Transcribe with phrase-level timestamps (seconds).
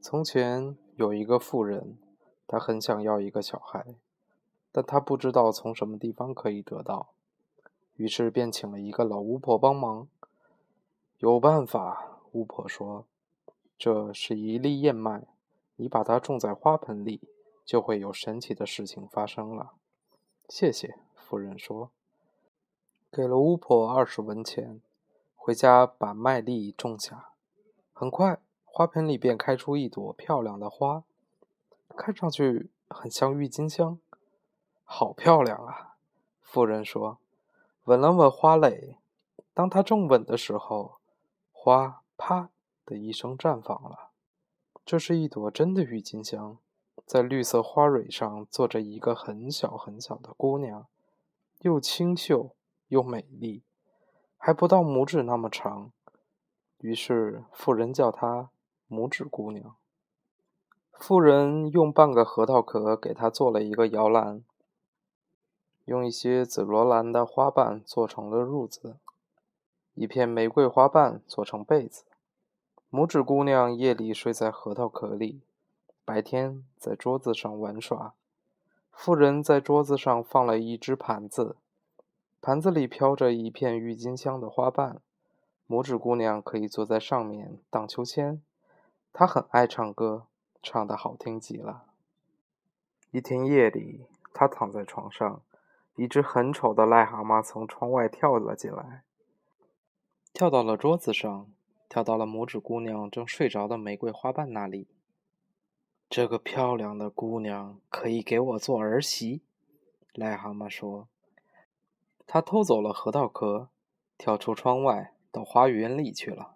[0.00, 1.98] 从前有一个妇人，
[2.46, 3.96] 她很想要一个小孩，
[4.70, 7.10] 但她不知道从什么地方可以得到，
[7.96, 10.08] 于是便请了一个老巫婆帮忙。
[11.18, 13.06] 有办法，巫婆说
[13.78, 15.26] ：“这是一粒燕麦，
[15.76, 17.20] 你把它种在花盆里，
[17.64, 19.72] 就会有神奇的事情发生了。”
[20.48, 21.90] 谢谢，夫人说，
[23.10, 24.80] 给了巫婆二十文钱，
[25.34, 27.30] 回家把麦粒种下。
[27.92, 28.38] 很快。
[28.76, 31.04] 花盆里便开出一朵漂亮的花，
[31.96, 33.98] 看上去很像郁金香，
[34.84, 35.96] 好漂亮啊！
[36.42, 37.16] 妇人说，
[37.84, 38.98] 吻了吻花蕾。
[39.54, 41.00] 当她正吻的时候，
[41.52, 42.50] 花啪
[42.84, 44.10] 的一声绽放了。
[44.84, 46.58] 这是一朵真的郁金香，
[47.06, 50.86] 在绿色花蕊上坐着一个很小很小的姑娘，
[51.60, 52.54] 又清秀
[52.88, 53.62] 又美丽，
[54.36, 55.92] 还不到拇指那么长。
[56.80, 58.50] 于是妇人叫她。
[58.88, 59.74] 拇指姑娘，
[60.92, 64.44] 妇人用半个核桃壳给她做了一个摇篮，
[65.86, 68.96] 用一些紫罗兰的花瓣做成了褥子，
[69.94, 72.04] 一片玫瑰花瓣做成被子。
[72.88, 75.40] 拇指姑娘夜里睡在核桃壳里，
[76.04, 78.14] 白天在桌子上玩耍。
[78.92, 81.56] 妇人在桌子上放了一只盘子，
[82.40, 85.00] 盘子里飘着一片郁金香的花瓣，
[85.68, 88.40] 拇指姑娘可以坐在上面荡秋千。
[89.18, 90.26] 他很爱唱歌，
[90.62, 91.84] 唱得好听极了。
[93.12, 95.40] 一天夜里，他躺在床上，
[95.94, 99.04] 一只很丑的癞蛤蟆从窗外跳了进来，
[100.34, 101.50] 跳到了桌子上，
[101.88, 104.86] 跳到了拇指姑娘正睡着的玫瑰花瓣那里。
[106.10, 109.40] 这个漂亮的姑娘可以给我做儿媳，
[110.12, 111.08] 癞蛤蟆说。
[112.26, 113.70] 他偷走了核桃壳，
[114.18, 116.55] 跳出窗外，到花园里去了。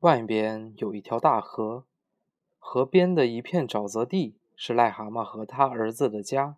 [0.00, 1.84] 外边有一条大河，
[2.58, 6.56] 河边的一片沼泽地是癞蛤蟆和他儿子的家。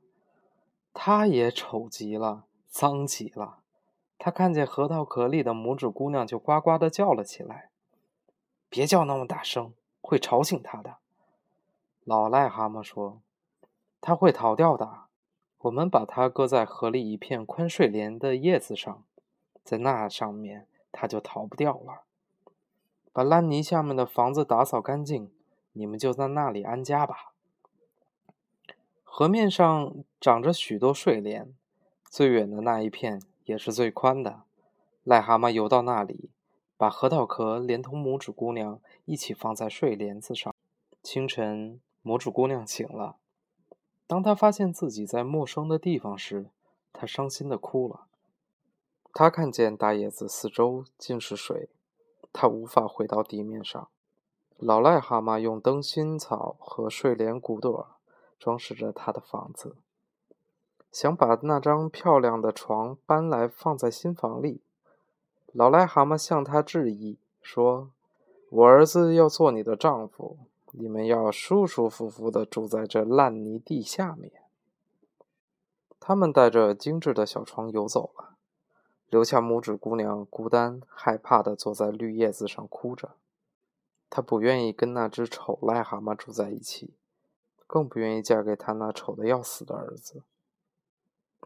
[0.92, 3.60] 他也丑极了，脏极了。
[4.18, 7.70] 他看见核桃壳里的拇指姑娘，就呱呱的叫了起来
[8.68, 10.96] ：“别叫那么大声，会吵醒他的。”
[12.04, 13.20] 老癞蛤蟆说
[14.00, 15.02] ：“他会逃掉的。
[15.58, 19.04] 我们把它搁在河里一片宽睡莲的叶子上，
[19.62, 22.02] 在那上面，它就逃不掉了。”
[23.18, 25.32] 把烂泥下面的房子打扫干净，
[25.72, 27.32] 你们就在那里安家吧。
[29.02, 31.52] 河面上长着许多睡莲，
[32.08, 34.42] 最远的那一片也是最宽的。
[35.04, 36.30] 癞蛤蟆游到那里，
[36.76, 40.54] 把核桃壳连同拇指姑娘一起放在睡莲子上。
[41.02, 43.16] 清晨，拇指姑娘醒了。
[44.06, 46.50] 当她发现自己在陌生的地方时，
[46.92, 48.06] 她伤心的哭了。
[49.12, 51.70] 她看见大叶子四周尽是水。
[52.40, 53.88] 他无法回到地面上。
[54.58, 57.88] 老癞蛤蟆用灯芯草和睡莲骨朵
[58.38, 59.74] 装饰着他的房子，
[60.92, 64.60] 想把那张漂亮的床搬来放在新房里。
[65.50, 67.90] 老癞蛤蟆向他致意说
[68.50, 70.38] ：“我儿子要做你的丈夫，
[70.70, 74.30] 你们要舒舒服服地住在这烂泥地下面。”
[75.98, 78.37] 他们带着精致的小床游走了。
[79.10, 83.12] 留下拇指姑娘孤单害怕地坐在绿叶子上哭着，
[84.10, 86.92] 她不愿意跟那只丑癞蛤蟆住在一起，
[87.66, 90.22] 更不愿意嫁给他那丑得要死的儿子。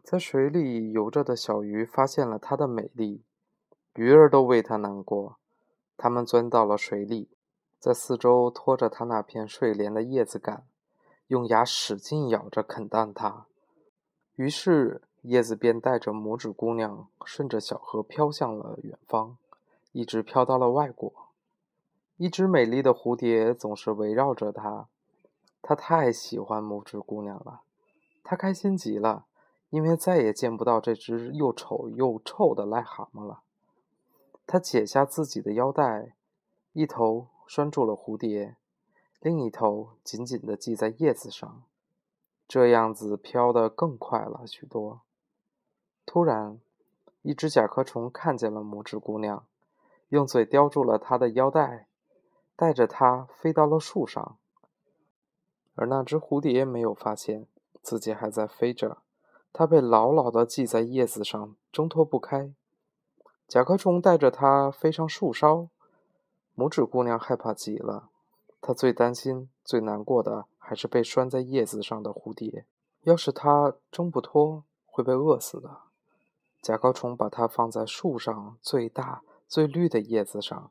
[0.02, 3.22] 在水里游着的小鱼发现了她的美丽，
[3.94, 5.36] 鱼儿都为她难过，
[5.96, 7.28] 它们钻到了水里，
[7.78, 10.66] 在四周拖着她那片睡莲的叶子杆，
[11.28, 13.46] 用牙使劲咬着啃淡它。
[14.34, 15.02] 于是。
[15.22, 19.37] 叶子便带着拇指姑娘顺着小河飘向了远方，
[19.93, 21.12] 一直飘到了外国。
[22.16, 24.88] 一只美丽的蝴蝶总是围绕着它，
[25.60, 27.62] 它太喜欢拇指姑娘了。
[28.25, 29.27] 它开心极了，
[29.71, 33.43] 因为再也见不到这只又丑又臭的癞蛤蟆了。
[34.44, 36.15] 它解下自己的腰带，
[36.72, 38.56] 一头拴住了蝴蝶，
[39.21, 41.63] 另一头紧紧地系在叶子上，
[42.48, 45.01] 这样子飘得更快了许多。
[46.04, 46.60] 突然，
[47.22, 49.47] 一只甲壳虫看见了拇指姑娘，
[50.09, 51.87] 用嘴叼住了她的腰带，
[52.57, 54.37] 带着她飞到了树上。
[55.75, 57.47] 而那只蝴蝶没有发现
[57.81, 58.99] 自己还在飞着，
[59.53, 62.53] 它被牢牢地系在叶子上，挣脱不开。
[63.49, 65.69] 甲壳虫带着它飞上树梢，
[66.57, 68.10] 拇指姑娘害怕极了，
[68.60, 72.66] 她最担心、最难过的还是被拴在叶子上的蝴蝶，
[73.03, 75.78] 要是它挣不脱，会被饿死的。
[76.62, 80.70] 甲壳虫把它放在树上最大、最绿的叶子上，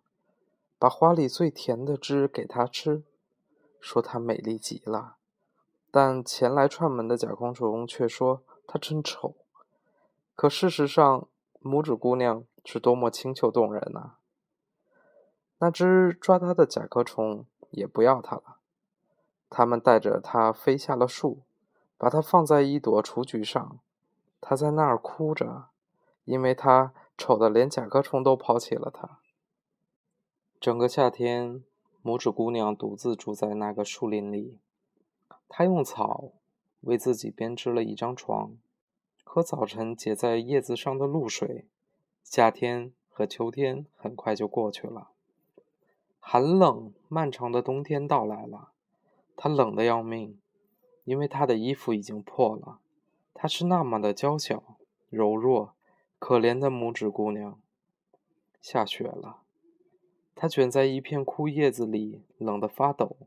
[0.79, 3.03] 把花里最甜的汁给它吃。
[3.81, 5.15] 说它美丽极了，
[5.89, 9.35] 但前来串门的甲壳虫却说它真丑。
[10.35, 11.27] 可事实上，
[11.61, 14.19] 拇指姑娘是多么清秀动人啊！
[15.57, 18.57] 那只抓她的甲壳虫也不要它了，
[19.49, 21.41] 他们带着它飞下了树，
[21.97, 23.79] 把它放在一朵雏菊上。
[24.39, 25.65] 它在那儿哭着，
[26.25, 29.19] 因为她丑的连甲壳虫都抛弃了她。
[30.59, 31.63] 整个夏天，
[32.03, 34.59] 拇指姑娘独自住在那个树林里。
[35.49, 36.31] 她用草
[36.81, 38.53] 为自己编织了一张床，
[39.23, 41.67] 和早晨结在叶子上的露水。
[42.23, 45.09] 夏天和秋天很快就过去了，
[46.19, 48.69] 寒冷漫长的冬天到来了。
[49.35, 50.39] 她冷得要命，
[51.03, 52.79] 因为她的衣服已经破了。
[53.33, 54.77] 她是那么的娇小、
[55.09, 55.73] 柔弱、
[56.21, 57.59] 可怜的拇指姑娘。
[58.61, 59.41] 下雪了，
[60.35, 63.17] 她卷在一片枯叶子里，冷得发抖。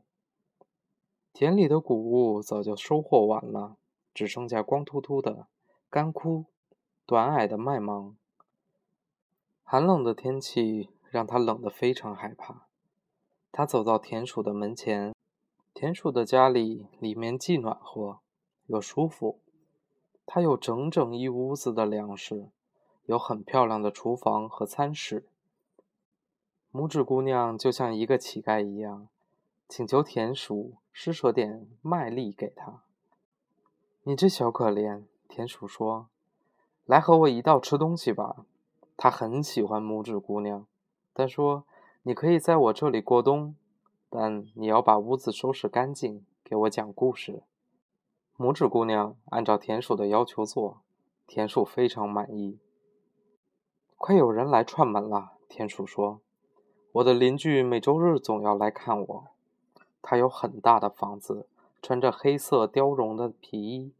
[1.33, 3.75] 田里的谷物早就收获完了，
[4.13, 5.47] 只剩下光秃秃的、
[5.89, 6.45] 干枯、
[7.05, 8.15] 短矮的麦芒。
[9.61, 12.69] 寒冷的天气让她冷得非常害怕。
[13.51, 15.13] 她走到田鼠的门前，
[15.73, 18.21] 田鼠的家里里面既暖和
[18.67, 19.41] 又舒服。
[20.25, 22.49] 它有整整一屋子的粮食，
[23.05, 25.27] 有很漂亮的厨房和餐室。
[26.71, 29.07] 拇指姑娘就像一个乞丐一样，
[29.69, 32.81] 请求田鼠施舍点麦粒给她。
[34.03, 36.07] 你这小可怜，田鼠说
[36.85, 38.45] ：“来和我一道吃东西吧。”
[38.97, 40.65] 他很喜欢拇指姑娘，
[41.13, 41.65] 他说
[42.03, 43.55] ：“你可以在我这里过冬，
[44.09, 47.43] 但你要把屋子收拾干净，给我讲故事。”
[48.37, 50.81] 拇指姑娘按照田鼠的要求做，
[51.27, 52.59] 田鼠非常满意。
[53.97, 56.21] 快有人来串门了，田鼠说
[56.93, 59.27] ：“我的邻居每周日总要来看我。
[60.01, 61.47] 他有很大的房子，
[61.81, 63.91] 穿着黑色貂绒的皮衣。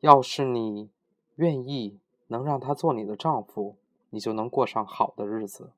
[0.00, 0.90] 要是你
[1.34, 3.76] 愿意，能让他做你的丈夫，
[4.10, 5.72] 你就能过上好的日子。”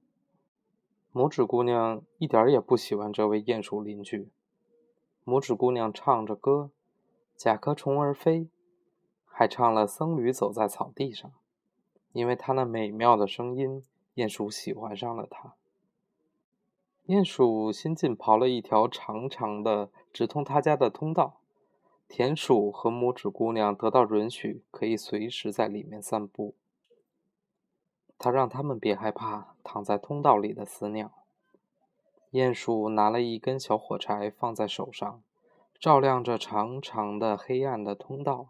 [1.12, 4.28] 拇指姑娘一点也不喜欢这位鼹鼠邻居。
[5.24, 6.70] 拇指姑娘唱着歌。
[7.34, 8.48] 甲壳虫儿飞，
[9.24, 11.30] 还唱了《僧侣走在草地上》，
[12.12, 13.84] 因为它那美妙的声音，
[14.14, 15.54] 鼹鼠喜欢上了它。
[17.06, 21.40] 鼹鼠新近刨了一条长长的直通他家的通道，
[22.08, 26.54] 田鼠和拇指姑娘得到允许，可以随时在里面散步。
[28.18, 31.12] 他让他们别害怕躺在通道里的死鸟。
[32.32, 35.22] 鼹鼠拿了一根小火柴放在手上。
[35.80, 38.48] 照亮着长长的黑暗的通道。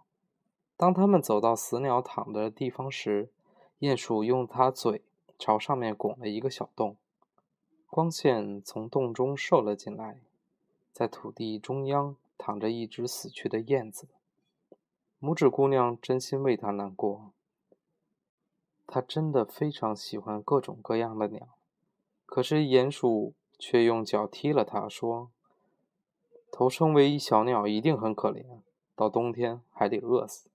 [0.79, 3.31] 当他们走到死鸟躺的地方时，
[3.81, 5.03] 鼹鼠用它嘴
[5.39, 6.97] 朝上面拱了一个小洞，
[7.89, 10.19] 光线从洞中射了进来。
[10.93, 14.09] 在土地中央躺着一只死去的燕子。
[15.21, 17.31] 拇指姑娘真心为它难过。
[18.85, 21.47] 她真的非常喜欢各种各样的鸟，
[22.27, 25.31] 可是鼹鼠却用脚踢了它，说。
[26.51, 28.45] 头生为一小鸟一定很可怜，
[28.97, 30.49] 到冬天还得饿死。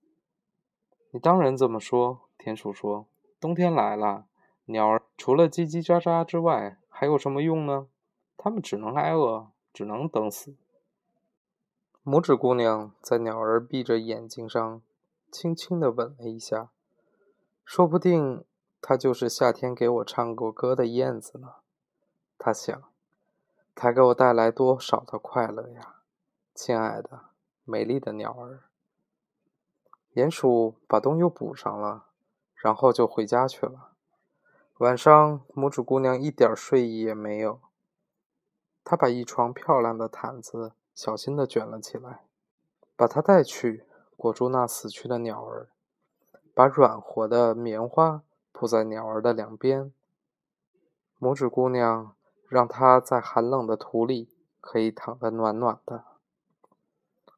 [1.12, 3.06] 你当然这么说，田鼠说。
[3.44, 4.24] 冬天来了，
[4.64, 7.88] 鸟儿除了叽叽喳喳之外，还有什么用呢？
[8.38, 10.54] 它们只能挨饿，只能等死。
[12.02, 14.80] 拇指姑娘在鸟儿闭着眼睛上
[15.30, 16.70] 轻轻地吻了一下，
[17.66, 18.42] 说不定
[18.80, 21.56] 它就是夏天给我唱过歌的燕子呢。
[22.38, 22.82] 她想。
[23.74, 25.96] 它给我带来多少的快乐呀，
[26.54, 27.24] 亲爱的、
[27.64, 28.62] 美丽的鸟儿！
[30.14, 32.06] 鼹鼠把洞又补上了，
[32.64, 33.90] 然后就回家去了。
[34.78, 37.60] 晚上，拇指姑娘一点睡意也没有。
[38.82, 42.24] 她把一床漂亮的毯子小心地卷了起来，
[42.96, 43.84] 把它带去
[44.16, 45.68] 裹住那死去的鸟儿，
[46.54, 49.92] 把软和的棉花铺在鸟儿的两边。
[51.20, 52.14] 拇指姑娘。
[52.46, 54.28] 让它在寒冷的土里
[54.60, 56.04] 可以躺得暖暖的。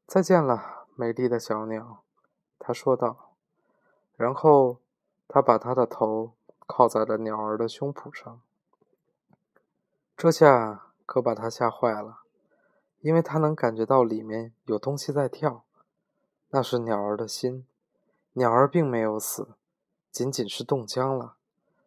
[0.07, 2.03] 再见了，美丽的小鸟，
[2.59, 3.31] 她说道。
[4.17, 4.79] 然后
[5.37, 6.33] 他把他的头
[6.67, 8.41] 靠在了鸟儿的胸脯上。
[10.17, 12.21] 这下可把他吓坏了，
[13.03, 15.65] 因为他能感觉到里面有东西在跳。
[16.49, 17.67] 那是鸟儿的心。
[18.33, 19.49] 鸟儿并没有死，
[20.11, 21.37] 仅仅是冻僵了。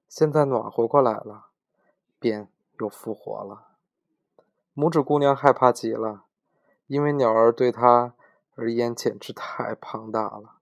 [0.07, 1.47] 现在暖和过来了，
[2.19, 2.51] 便。
[2.79, 3.69] 又复活了，
[4.75, 6.25] 拇指姑娘害怕极了，
[6.85, 8.13] 因为鸟儿对她
[8.53, 10.59] 而言简直太庞大了。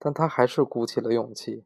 [0.00, 1.64] 但她还是鼓起了勇气，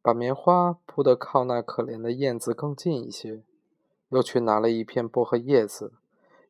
[0.00, 3.42] 把棉花铺得靠那可怜的燕子更近一些，
[4.08, 5.92] 又去拿了一片薄荷叶子，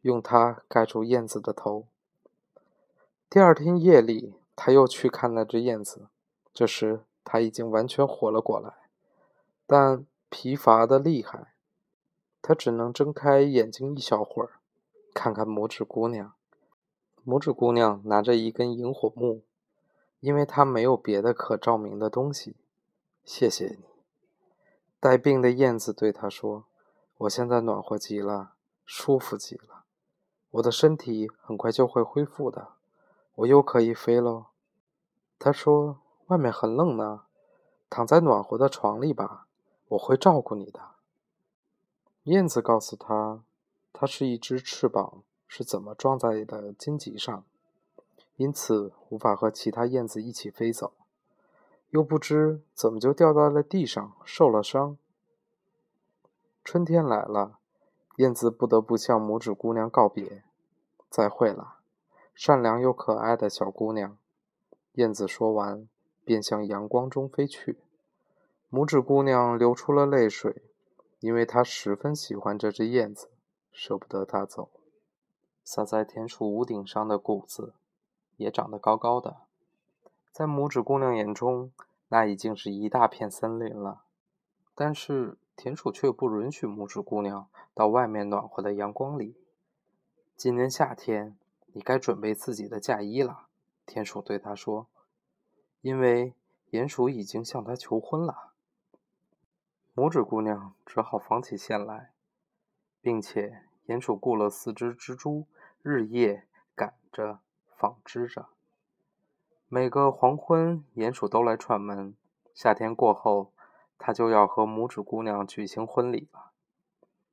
[0.03, 1.87] 用它盖住燕子的头。
[3.31, 6.09] 第二天夜里，他又去看那只燕子，
[6.55, 8.75] 这时他已经完全活了过来，
[9.67, 11.53] 但疲乏的厉害。
[12.41, 14.61] 他只能睁开眼睛一小会儿，
[15.13, 16.33] 看看拇指姑娘。
[17.27, 19.43] 拇指姑娘拿着一根萤火木，
[20.21, 22.57] 因为她没有别的可照明的东西。
[23.31, 23.85] 谢谢你，
[24.99, 26.65] 带病的燕子对他说
[27.19, 28.55] ：“我现在暖和极了，
[28.87, 29.85] 舒服极了，
[30.53, 32.69] 我的身体很快就会恢复的，
[33.35, 34.47] 我又可以飞喽。”
[35.39, 37.25] 他说：“外面很冷呢，
[37.91, 39.47] 躺在暖和的床里吧，
[39.89, 40.93] 我会照顾你的。”
[42.25, 43.45] 燕子告诉他
[43.93, 47.45] ：“它是一只翅膀。”是怎么撞在的荆棘上，
[48.37, 50.93] 因此无法和其他燕子一起飞走，
[51.91, 54.99] 又不知怎么就掉在了地上，受了伤。
[56.63, 57.59] 春天来了，
[58.17, 60.45] 燕子不得不向拇指姑娘告别
[61.09, 61.77] ：“再会了，
[62.35, 64.19] 善良又可爱的小姑娘。”
[64.95, 65.89] 燕子说完，
[66.25, 67.79] 便向阳光中飞去。
[68.71, 70.63] 拇指姑娘流出了泪水，
[71.21, 73.31] 因为她十分喜欢这只燕子，
[73.73, 74.69] 舍不得它走。
[75.65, 77.73] 撒在田鼠屋顶上的谷子，
[78.37, 79.48] 也长得高高的。
[80.39, 81.73] 在拇指姑娘眼中，
[82.07, 84.05] 那已经是一大片森林了。
[84.73, 89.37] 但是田鼠却不允许拇指姑娘到外面暖和的阳光里。
[90.37, 91.37] 今年夏天，
[91.73, 93.49] 你该准备自己的嫁衣了。
[93.85, 94.87] 田鼠对她说
[95.83, 96.35] ：“因为
[96.71, 98.53] 鼹鼠已经向她求婚了。”
[99.97, 102.13] 拇指姑娘只好纺起线来，
[103.01, 105.49] 并且鼹鼠雇了四只蜘蛛。
[105.83, 107.41] 日夜赶着
[107.77, 108.47] 纺织着，
[109.71, 112.15] 每个黄昏，鼹鼠都来串门。
[112.55, 113.53] 夏天过后，
[113.99, 116.53] 他就要和拇指姑娘举行婚礼了。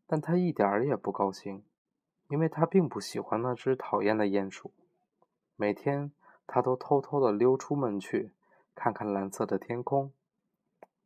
[0.05, 1.63] 但他一点儿也不高兴，
[2.27, 4.71] 因为他并不喜欢那只讨厌的鼹鼠。
[5.55, 6.11] 每天，
[6.45, 8.33] 他都偷偷地溜出门去，
[8.75, 10.11] 看看蓝色的天空。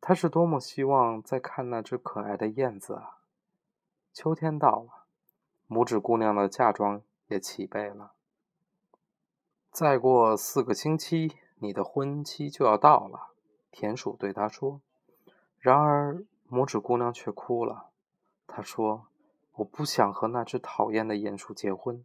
[0.00, 3.18] 他是多么希望再看那只可爱的燕子啊！
[4.12, 5.04] 秋天到了，
[5.68, 7.02] 拇指姑娘的嫁妆。
[7.28, 8.14] 也齐备了。
[9.70, 13.30] 再过四个星期，你的婚期就要到了。
[13.70, 14.80] 田鼠对他说。
[15.60, 17.90] 然而，拇指姑娘却哭了。
[18.48, 19.06] 她说
[19.54, 22.04] ：“我不想和那只讨厌的鼹鼠结婚。”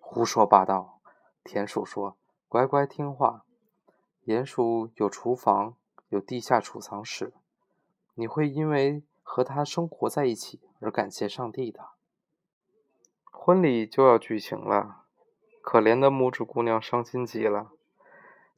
[0.00, 1.00] 胡说八道！
[1.44, 2.16] 田鼠说
[2.48, 3.44] ：“乖乖听话。
[4.24, 5.76] 鼹鼠有厨房，
[6.08, 7.34] 有地下储藏室。
[8.14, 11.90] 你会因为和它生活在一起而感谢上帝的。”
[13.30, 15.05] 婚礼就要举行了，
[15.66, 17.72] 可怜的拇指姑娘伤心极了。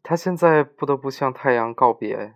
[0.02, 2.34] 她现在不得不向太阳告别。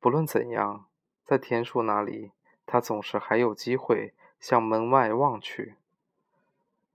[0.00, 0.86] 不论怎样，
[1.26, 2.32] 在田鼠那里，
[2.64, 5.74] 她总是还有机会向门外望去。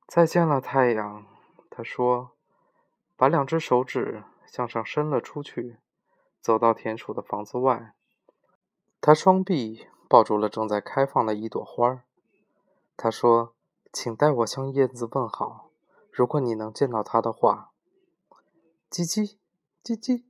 [0.08, 1.27] 再见了，太阳，
[1.70, 2.32] 她说，
[3.15, 5.77] 把两只手指向上伸了出去，
[6.41, 7.93] 走到田鼠的房子外。
[9.00, 12.01] 她双臂抱住了正在开放的一朵花。
[12.98, 13.53] 她说。
[13.96, 15.70] 请代我向燕子问好。
[16.15, 17.72] 如果你能见到它的话，
[18.91, 19.34] 叽叽，
[19.84, 20.22] 叽叽。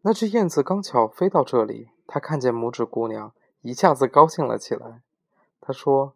[0.00, 5.02] 那只燕子刚巧飞到这里，它看见拇指姑娘，一下子高兴了起来。
[5.60, 6.14] 他说：“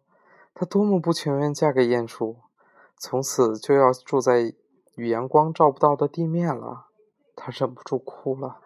[0.55, 2.37] 她多么不情愿嫁给鼹鼠，
[2.97, 4.55] 从此就要住在
[4.95, 6.87] 与阳光照不到的地面了。”
[7.37, 8.61] 他忍不住哭了。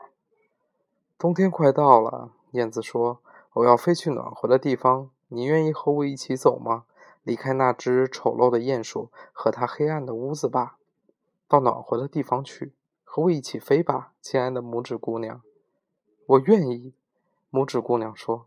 [1.18, 3.20] 冬天快到了，燕子说
[3.52, 6.86] ：“我要飞去暖和的地方，你愿意和我一起走吗？”
[7.26, 10.78] 离开那只丑陋的鼹鼠和它黑暗的屋子吧，
[11.48, 12.72] 到暖和的地方去，
[13.04, 15.42] 和我一起飞吧，亲爱的拇指姑娘。
[16.28, 16.94] 我愿意，
[17.52, 18.46] 拇指姑娘说。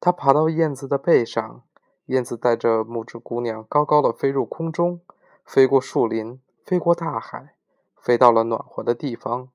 [0.00, 1.62] 她爬到燕子的背上，
[2.06, 5.02] 燕子带着拇指姑娘高高的飞入空中，
[5.44, 7.54] 飞过树林，飞过大海，
[7.96, 9.50] 飞到了暖和的地方。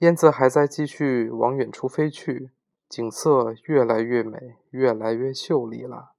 [0.00, 2.50] 燕子还在继续往远处飞去，
[2.90, 6.11] 景色越来越美，越来越秀丽了。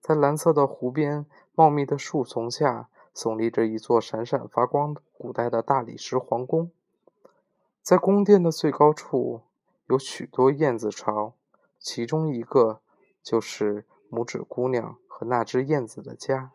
[0.00, 6.70] 在蓝色的湖边，茂密的树丛下，耸立着一座闪闪发光的古代的大理石皇宫。
[7.82, 9.42] 在宫殿的最高处，
[9.86, 11.34] 有许多燕子巢，
[11.78, 12.80] 其中一个
[13.22, 16.52] 就是拇指姑娘和那只燕子的家。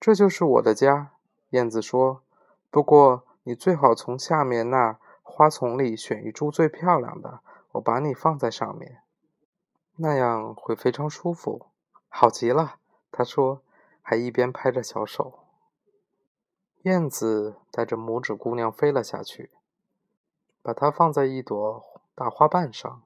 [0.00, 1.12] 这就是我的家，
[1.50, 2.22] 燕子说。
[2.70, 7.40] 不过，你最好从下面那花丛里选一株最漂亮的，
[7.72, 8.98] 我把你放在上面，
[9.96, 11.66] 那样会非常舒服。
[12.18, 12.76] 好极了，
[13.12, 13.60] 他说，
[14.00, 15.40] 还一边拍着小手。
[16.84, 19.50] 燕子带着拇指姑娘飞了下去，
[20.62, 23.02] 把它放在一朵大花瓣上。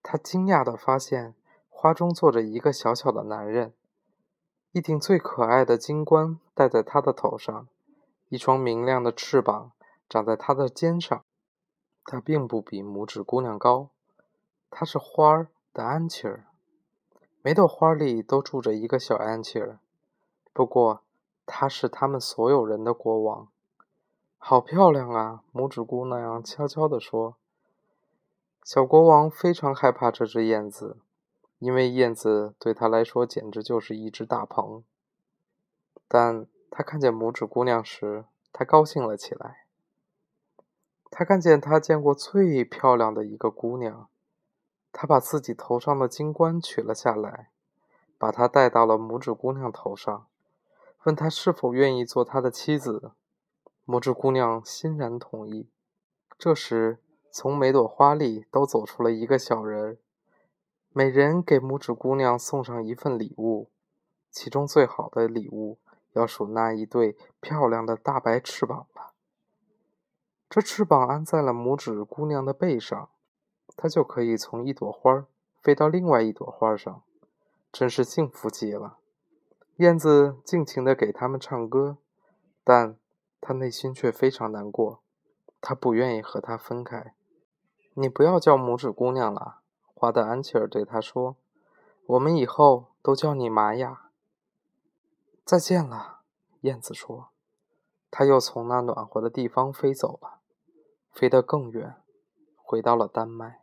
[0.00, 1.34] 他惊讶地发现，
[1.68, 3.74] 花中坐着一个小小的男人。
[4.70, 7.66] 一顶最可爱的金冠戴在他的头上，
[8.28, 9.72] 一双明亮的翅膀
[10.08, 11.24] 长在他的肩上。
[12.04, 13.88] 他并不比拇指姑娘高，
[14.70, 16.46] 她是花儿的安琪儿。
[17.46, 19.78] 每朵花里都住着一个小安琪儿，
[20.52, 21.04] 不过
[21.46, 23.46] 他是他们所有人的国王。
[24.36, 25.44] 好漂亮啊！
[25.54, 27.36] 拇指姑娘悄悄地说。
[28.64, 30.96] 小国王非常害怕这只燕子，
[31.60, 34.82] 因为燕子对他来说简直就是一只大鹏。
[36.08, 39.66] 但他看见拇指姑娘时，他高兴了起来。
[41.12, 44.08] 他看见他见过最漂亮的一个姑娘。
[44.98, 47.50] 他把自己头上的金冠取了下来，
[48.16, 50.26] 把它戴到了拇指姑娘头上，
[51.02, 53.12] 问她是否愿意做他的妻子。
[53.84, 55.68] 拇指姑娘欣然同意。
[56.38, 56.98] 这时，
[57.30, 59.98] 从每朵花里都走出了一个小人，
[60.94, 63.68] 每人给拇指姑娘送上一份礼物，
[64.30, 65.78] 其中最好的礼物
[66.14, 69.12] 要数那一对漂亮的大白翅膀了。
[70.48, 73.10] 这翅膀安在了拇指姑娘的背上。
[73.76, 75.26] 它就可以从一朵花
[75.62, 77.02] 飞到另外一朵花上，
[77.70, 78.98] 真是幸福极了。
[79.76, 81.98] 燕子尽情地给他们唱歌，
[82.64, 82.96] 但
[83.40, 85.00] 他内心却非常难过。
[85.60, 87.14] 他不愿意和她分开。
[87.94, 89.58] 你不要叫拇指姑娘了，
[89.94, 91.36] 花的安琪儿对他说
[92.06, 94.10] ：“我们以后都叫你玛雅。”
[95.44, 96.20] 再见了，
[96.60, 97.28] 燕子说。
[98.10, 100.38] 它又从那暖和的地方飞走了，
[101.10, 101.96] 飞得更远，
[102.56, 103.60] 回到了丹麦。